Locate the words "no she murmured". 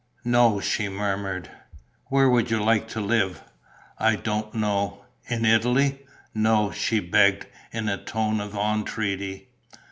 0.25-1.51